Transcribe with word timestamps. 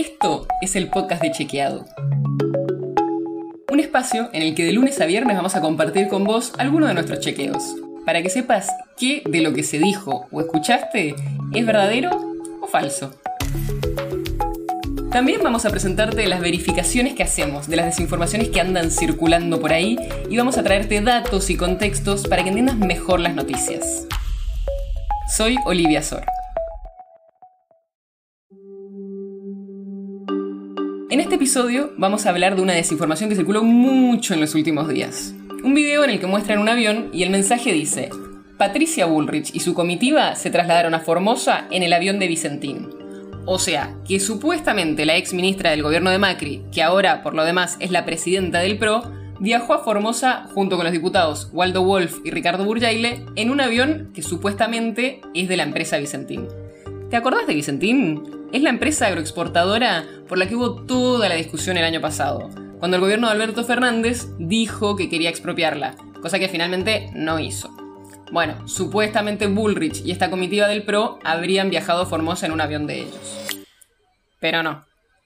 Esto 0.00 0.46
es 0.62 0.76
el 0.76 0.88
podcast 0.88 1.20
de 1.20 1.30
Chequeado. 1.30 1.84
Un 3.70 3.80
espacio 3.80 4.30
en 4.32 4.40
el 4.40 4.54
que 4.54 4.64
de 4.64 4.72
lunes 4.72 4.98
a 4.98 5.04
viernes 5.04 5.36
vamos 5.36 5.56
a 5.56 5.60
compartir 5.60 6.08
con 6.08 6.24
vos 6.24 6.54
algunos 6.56 6.88
de 6.88 6.94
nuestros 6.94 7.20
chequeos, 7.20 7.76
para 8.06 8.22
que 8.22 8.30
sepas 8.30 8.70
qué 8.96 9.22
de 9.28 9.42
lo 9.42 9.52
que 9.52 9.62
se 9.62 9.78
dijo 9.78 10.26
o 10.30 10.40
escuchaste 10.40 11.16
es 11.52 11.66
verdadero 11.66 12.34
o 12.62 12.66
falso. 12.66 13.10
También 15.12 15.42
vamos 15.44 15.66
a 15.66 15.70
presentarte 15.70 16.26
las 16.28 16.40
verificaciones 16.40 17.12
que 17.12 17.22
hacemos 17.22 17.68
de 17.68 17.76
las 17.76 17.84
desinformaciones 17.84 18.48
que 18.48 18.62
andan 18.62 18.90
circulando 18.90 19.60
por 19.60 19.74
ahí 19.74 19.98
y 20.30 20.36
vamos 20.38 20.56
a 20.56 20.62
traerte 20.62 21.02
datos 21.02 21.50
y 21.50 21.58
contextos 21.58 22.26
para 22.26 22.42
que 22.42 22.48
entiendas 22.48 22.78
mejor 22.78 23.20
las 23.20 23.34
noticias. 23.34 24.06
Soy 25.28 25.58
Olivia 25.66 26.02
Sor. 26.02 26.24
En 31.10 31.18
este 31.18 31.34
episodio 31.34 31.90
vamos 31.96 32.24
a 32.24 32.30
hablar 32.30 32.54
de 32.54 32.62
una 32.62 32.72
desinformación 32.72 33.28
que 33.28 33.34
circuló 33.34 33.64
mucho 33.64 34.32
en 34.32 34.38
los 34.38 34.54
últimos 34.54 34.86
días. 34.86 35.34
Un 35.64 35.74
video 35.74 36.04
en 36.04 36.10
el 36.10 36.20
que 36.20 36.28
muestran 36.28 36.60
un 36.60 36.68
avión 36.68 37.10
y 37.12 37.24
el 37.24 37.30
mensaje 37.30 37.72
dice, 37.72 38.10
Patricia 38.56 39.06
Bullrich 39.06 39.52
y 39.52 39.58
su 39.58 39.74
comitiva 39.74 40.36
se 40.36 40.50
trasladaron 40.50 40.94
a 40.94 41.00
Formosa 41.00 41.66
en 41.72 41.82
el 41.82 41.92
avión 41.94 42.20
de 42.20 42.28
Vicentín. 42.28 42.90
O 43.44 43.58
sea, 43.58 43.92
que 44.06 44.20
supuestamente 44.20 45.04
la 45.04 45.16
ex 45.16 45.34
ministra 45.34 45.72
del 45.72 45.82
gobierno 45.82 46.10
de 46.10 46.18
Macri, 46.18 46.62
que 46.70 46.80
ahora 46.80 47.24
por 47.24 47.34
lo 47.34 47.44
demás 47.44 47.76
es 47.80 47.90
la 47.90 48.04
presidenta 48.04 48.60
del 48.60 48.78
PRO, 48.78 49.02
viajó 49.40 49.74
a 49.74 49.82
Formosa 49.82 50.46
junto 50.54 50.76
con 50.76 50.84
los 50.84 50.92
diputados 50.92 51.50
Waldo 51.52 51.82
Wolf 51.82 52.18
y 52.24 52.30
Ricardo 52.30 52.64
Burjaile 52.64 53.26
en 53.34 53.50
un 53.50 53.60
avión 53.60 54.12
que 54.14 54.22
supuestamente 54.22 55.22
es 55.34 55.48
de 55.48 55.56
la 55.56 55.64
empresa 55.64 55.98
Vicentín. 55.98 56.46
¿Te 57.10 57.16
acordás 57.16 57.48
de 57.48 57.54
Vicentín? 57.54 58.22
Es 58.52 58.62
la 58.62 58.70
empresa 58.70 59.08
agroexportadora 59.08 60.06
por 60.28 60.38
la 60.38 60.46
que 60.46 60.54
hubo 60.54 60.84
toda 60.84 61.28
la 61.28 61.34
discusión 61.34 61.76
el 61.76 61.82
año 61.82 62.00
pasado, 62.00 62.50
cuando 62.78 62.96
el 62.96 63.00
gobierno 63.00 63.26
de 63.26 63.32
Alberto 63.32 63.64
Fernández 63.64 64.28
dijo 64.38 64.94
que 64.94 65.08
quería 65.08 65.28
expropiarla, 65.28 65.96
cosa 66.22 66.38
que 66.38 66.48
finalmente 66.48 67.10
no 67.12 67.40
hizo. 67.40 67.76
Bueno, 68.30 68.68
supuestamente 68.68 69.48
Bullrich 69.48 70.06
y 70.06 70.12
esta 70.12 70.30
comitiva 70.30 70.68
del 70.68 70.84
PRO 70.84 71.18
habrían 71.24 71.68
viajado 71.68 72.02
a 72.02 72.06
Formosa 72.06 72.46
en 72.46 72.52
un 72.52 72.60
avión 72.60 72.86
de 72.86 73.00
ellos. 73.00 73.66
Pero 74.38 74.62
no, 74.62 74.84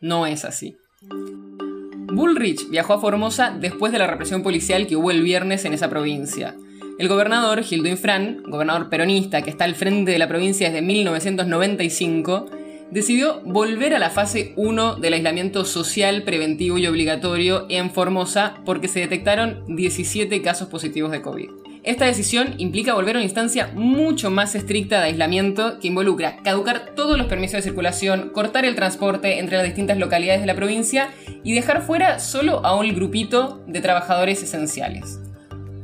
no 0.00 0.26
es 0.26 0.46
así. 0.46 0.78
Bullrich 1.10 2.70
viajó 2.70 2.94
a 2.94 3.00
Formosa 3.00 3.50
después 3.50 3.92
de 3.92 3.98
la 3.98 4.06
represión 4.06 4.42
policial 4.42 4.86
que 4.86 4.96
hubo 4.96 5.10
el 5.10 5.20
viernes 5.20 5.66
en 5.66 5.74
esa 5.74 5.90
provincia. 5.90 6.54
El 6.98 7.08
gobernador, 7.08 7.62
Gildo 7.62 7.90
Infran, 7.90 8.42
gobernador 8.44 8.88
peronista 8.88 9.42
que 9.42 9.50
está 9.50 9.64
al 9.64 9.74
frente 9.74 10.12
de 10.12 10.18
la 10.18 10.28
provincia 10.28 10.70
desde 10.70 10.80
1995, 10.80 12.46
decidió 12.90 13.42
volver 13.44 13.94
a 13.94 13.98
la 13.98 14.08
fase 14.08 14.54
1 14.56 14.96
del 14.96 15.12
aislamiento 15.12 15.66
social, 15.66 16.22
preventivo 16.22 16.78
y 16.78 16.86
obligatorio 16.86 17.66
en 17.68 17.90
Formosa 17.90 18.62
porque 18.64 18.88
se 18.88 19.00
detectaron 19.00 19.76
17 19.76 20.40
casos 20.40 20.68
positivos 20.68 21.10
de 21.10 21.20
COVID. 21.20 21.50
Esta 21.82 22.06
decisión 22.06 22.54
implica 22.56 22.94
volver 22.94 23.16
a 23.16 23.18
una 23.18 23.24
instancia 23.24 23.70
mucho 23.74 24.30
más 24.30 24.54
estricta 24.54 24.98
de 24.98 25.08
aislamiento 25.08 25.78
que 25.78 25.88
involucra 25.88 26.38
caducar 26.42 26.94
todos 26.96 27.18
los 27.18 27.26
permisos 27.26 27.56
de 27.56 27.62
circulación, 27.62 28.30
cortar 28.30 28.64
el 28.64 28.74
transporte 28.74 29.38
entre 29.38 29.58
las 29.58 29.66
distintas 29.66 29.98
localidades 29.98 30.40
de 30.40 30.46
la 30.46 30.56
provincia 30.56 31.10
y 31.44 31.52
dejar 31.52 31.82
fuera 31.82 32.20
solo 32.20 32.64
a 32.64 32.74
un 32.74 32.92
grupito 32.94 33.62
de 33.66 33.82
trabajadores 33.82 34.42
esenciales. 34.42 35.20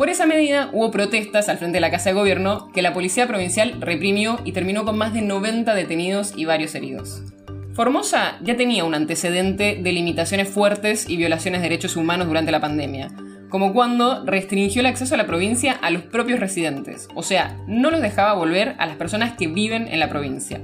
Por 0.00 0.08
esa 0.08 0.24
medida 0.24 0.70
hubo 0.72 0.90
protestas 0.90 1.50
al 1.50 1.58
frente 1.58 1.76
de 1.76 1.82
la 1.82 1.90
Casa 1.90 2.08
de 2.08 2.14
Gobierno 2.14 2.72
que 2.72 2.80
la 2.80 2.94
Policía 2.94 3.26
Provincial 3.26 3.82
reprimió 3.82 4.40
y 4.46 4.52
terminó 4.52 4.86
con 4.86 4.96
más 4.96 5.12
de 5.12 5.20
90 5.20 5.74
detenidos 5.74 6.32
y 6.34 6.46
varios 6.46 6.74
heridos. 6.74 7.22
Formosa 7.74 8.38
ya 8.40 8.56
tenía 8.56 8.84
un 8.84 8.94
antecedente 8.94 9.78
de 9.78 9.92
limitaciones 9.92 10.48
fuertes 10.48 11.06
y 11.06 11.18
violaciones 11.18 11.60
de 11.60 11.68
derechos 11.68 11.96
humanos 11.96 12.28
durante 12.28 12.50
la 12.50 12.62
pandemia, 12.62 13.10
como 13.50 13.74
cuando 13.74 14.24
restringió 14.24 14.80
el 14.80 14.86
acceso 14.86 15.16
a 15.16 15.18
la 15.18 15.26
provincia 15.26 15.72
a 15.72 15.90
los 15.90 16.00
propios 16.04 16.40
residentes, 16.40 17.06
o 17.14 17.22
sea, 17.22 17.58
no 17.66 17.90
los 17.90 18.00
dejaba 18.00 18.32
volver 18.32 18.76
a 18.78 18.86
las 18.86 18.96
personas 18.96 19.34
que 19.36 19.48
viven 19.48 19.86
en 19.86 20.00
la 20.00 20.08
provincia. 20.08 20.62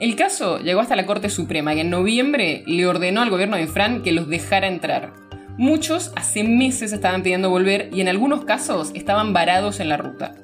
El 0.00 0.16
caso 0.16 0.58
llegó 0.58 0.80
hasta 0.80 0.96
la 0.96 1.06
Corte 1.06 1.30
Suprema 1.30 1.72
y 1.72 1.80
en 1.80 1.88
noviembre 1.88 2.62
le 2.66 2.86
ordenó 2.86 3.22
al 3.22 3.30
gobierno 3.30 3.56
de 3.56 3.68
Fran 3.68 4.02
que 4.02 4.12
los 4.12 4.28
dejara 4.28 4.68
entrar, 4.68 5.14
Muchos 5.60 6.10
hace 6.16 6.42
meses 6.42 6.90
estaban 6.90 7.22
pidiendo 7.22 7.50
volver 7.50 7.90
y 7.92 8.00
en 8.00 8.08
algunos 8.08 8.46
casos 8.46 8.92
estaban 8.94 9.34
varados 9.34 9.78
en 9.78 9.90
la 9.90 9.98
ruta. 9.98 10.34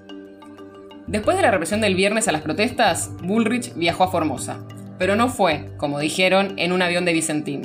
Después 1.07 1.39
de 1.39 1.43
la 1.43 1.51
represión 1.51 1.81
del 1.81 1.95
viernes 1.95 2.29
a 2.29 2.33
las 2.33 2.43
protestas, 2.43 3.11
Bullrich 3.23 3.73
viajó 3.77 4.05
a 4.05 4.11
Formosa, 4.11 4.59
pero 4.99 5.17
no 5.17 5.31
fue, 5.31 5.71
como 5.79 6.01
dijeron, 6.01 6.53
en 6.59 6.71
un 6.71 6.83
avión 6.83 7.07
de 7.07 7.15
Vicentín. 7.15 7.63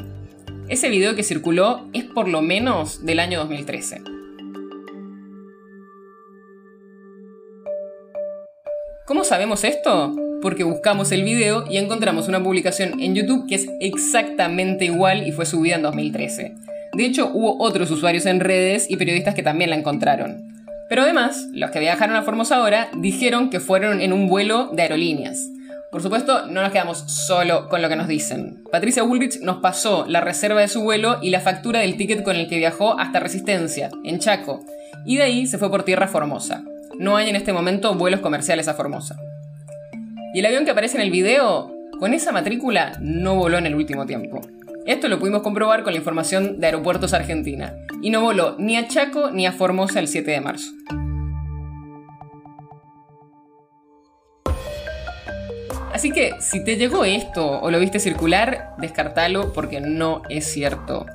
Ese 0.70 0.88
video 0.88 1.14
que 1.14 1.24
circuló 1.24 1.90
es 1.92 2.06
por 2.06 2.30
lo 2.30 2.42
menos 2.42 3.06
del 3.06 3.20
año 3.20 3.40
2013. 3.40 4.02
¿Cómo 9.06 9.26
sabemos 9.26 9.66
esto? 9.66 10.16
Porque 10.42 10.64
buscamos 10.64 11.12
el 11.12 11.24
video 11.24 11.66
y 11.70 11.80
encontramos 11.80 12.30
una 12.30 12.42
publicación 12.42 13.02
en 13.02 13.14
YouTube 13.14 13.46
que 13.50 13.56
es 13.56 13.68
exactamente 13.82 14.86
igual 14.86 15.28
y 15.28 15.34
fue 15.34 15.46
subida 15.46 15.76
en 15.76 15.82
2013. 15.82 16.71
De 16.94 17.06
hecho, 17.06 17.32
hubo 17.34 17.62
otros 17.62 17.90
usuarios 17.92 18.26
en 18.26 18.40
redes 18.40 18.90
y 18.90 18.98
periodistas 18.98 19.36
que 19.36 19.44
también 19.44 19.70
la 19.70 19.78
encontraron. 19.78 20.44
Pero 20.90 21.04
además, 21.04 21.48
los 21.54 21.72
que 21.72 21.80
viajaron 21.80 22.16
a 22.18 22.24
Formosa 22.24 22.58
ahora 22.58 22.90
dijeron 22.98 23.50
que 23.50 23.62
fueron 23.62 24.02
en 24.02 24.12
un 24.12 24.28
vuelo 24.28 24.70
de 24.74 24.82
aerolíneas. 24.82 25.48
Por 25.92 26.02
supuesto, 26.02 26.48
no 26.48 26.62
nos 26.62 26.72
quedamos 26.72 27.00
solo 27.00 27.68
con 27.70 27.82
lo 27.82 27.90
que 27.90 27.96
nos 27.96 28.08
dicen. 28.08 28.64
Patricia 28.72 29.04
Woolrich 29.04 29.42
nos 29.42 29.58
pasó 29.58 30.06
la 30.08 30.22
reserva 30.22 30.62
de 30.62 30.70
su 30.70 30.82
vuelo 30.82 31.18
y 31.22 31.30
la 31.30 31.42
factura 31.42 31.82
del 31.82 31.98
ticket 31.98 32.24
con 32.24 32.36
el 32.36 32.48
que 32.48 32.58
viajó 32.58 32.98
hasta 33.00 33.20
Resistencia, 33.20 33.90
en 34.04 34.20
Chaco, 34.20 34.66
y 35.06 35.18
de 35.18 35.24
ahí 35.24 35.48
se 35.48 35.58
fue 35.58 35.70
por 35.70 35.84
tierra 35.84 36.06
a 36.06 36.10
Formosa. 36.10 36.64
No 36.98 37.18
hay 37.18 37.30
en 37.30 37.36
este 37.36 37.54
momento 37.54 37.94
vuelos 37.96 38.22
comerciales 38.22 38.68
a 38.68 38.74
Formosa. 38.74 39.18
Y 40.34 40.40
el 40.40 40.46
avión 40.46 40.64
que 40.64 40.72
aparece 40.72 40.98
en 40.98 41.04
el 41.04 41.12
video, 41.12 41.74
con 42.00 42.14
esa 42.14 42.32
matrícula, 42.32 42.94
no 43.02 43.36
voló 43.36 43.58
en 43.58 43.66
el 43.66 43.76
último 43.76 44.06
tiempo. 44.06 44.42
Esto 44.92 45.08
lo 45.08 45.20
pudimos 45.20 45.42
comprobar 45.42 45.84
con 45.84 45.94
la 45.94 46.00
información 46.00 46.60
de 46.60 46.66
Aeropuertos 46.66 47.14
Argentina, 47.14 47.74
y 48.02 48.10
no 48.10 48.20
voló 48.20 48.58
ni 48.60 48.76
a 48.76 48.90
Chaco 48.90 49.32
ni 49.32 49.46
a 49.46 49.54
Formosa 49.54 50.02
el 50.02 50.10
7 50.10 50.30
de 50.30 50.42
marzo. 50.42 50.70
Así 55.94 56.12
que 56.12 56.34
si 56.42 56.62
te 56.66 56.76
llegó 56.76 57.06
esto 57.06 57.62
o 57.62 57.72
lo 57.72 57.80
viste 57.80 58.02
circular, 58.02 58.76
descartalo 58.80 59.54
porque 59.54 59.80
no 59.80 60.24
es 60.28 60.52
cierto. 60.52 61.06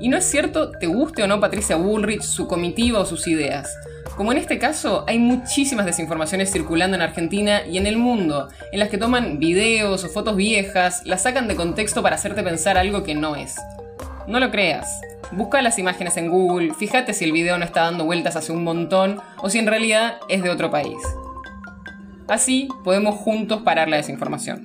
Y 0.00 0.08
no 0.08 0.16
es 0.16 0.24
cierto 0.24 0.70
te 0.70 0.86
guste 0.86 1.22
o 1.22 1.26
no 1.26 1.40
Patricia 1.40 1.76
Bullrich, 1.76 2.22
su 2.22 2.46
comitiva 2.46 3.00
o 3.00 3.06
sus 3.06 3.26
ideas. 3.26 3.76
Como 4.16 4.30
en 4.30 4.38
este 4.38 4.58
caso, 4.58 5.04
hay 5.08 5.18
muchísimas 5.18 5.86
desinformaciones 5.86 6.52
circulando 6.52 6.94
en 6.94 7.02
Argentina 7.02 7.66
y 7.66 7.78
en 7.78 7.86
el 7.86 7.96
mundo, 7.96 8.48
en 8.70 8.78
las 8.78 8.88
que 8.88 8.98
toman 8.98 9.40
videos 9.40 10.04
o 10.04 10.08
fotos 10.08 10.36
viejas, 10.36 11.02
las 11.04 11.22
sacan 11.22 11.48
de 11.48 11.56
contexto 11.56 12.00
para 12.02 12.14
hacerte 12.14 12.44
pensar 12.44 12.78
algo 12.78 13.02
que 13.02 13.14
no 13.14 13.34
es. 13.34 13.56
No 14.28 14.38
lo 14.38 14.50
creas. 14.50 15.00
Busca 15.32 15.62
las 15.62 15.78
imágenes 15.80 16.16
en 16.16 16.30
Google, 16.30 16.74
fíjate 16.74 17.12
si 17.12 17.24
el 17.24 17.32
video 17.32 17.58
no 17.58 17.64
está 17.64 17.82
dando 17.82 18.04
vueltas 18.04 18.36
hace 18.36 18.52
un 18.52 18.62
montón 18.62 19.20
o 19.42 19.50
si 19.50 19.58
en 19.58 19.66
realidad 19.66 20.18
es 20.28 20.42
de 20.42 20.50
otro 20.50 20.70
país. 20.70 20.98
Así 22.28 22.68
podemos 22.84 23.16
juntos 23.16 23.62
parar 23.62 23.88
la 23.88 23.96
desinformación. 23.96 24.64